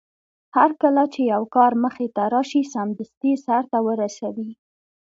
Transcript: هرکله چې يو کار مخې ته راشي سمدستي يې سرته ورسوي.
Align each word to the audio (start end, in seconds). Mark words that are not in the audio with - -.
هرکله 0.57 1.03
چې 1.13 1.21
يو 1.33 1.43
کار 1.55 1.71
مخې 1.83 2.07
ته 2.15 2.23
راشي 2.33 2.61
سمدستي 2.73 3.29
يې 3.33 3.37
سرته 3.45 3.77
ورسوي. 3.87 4.49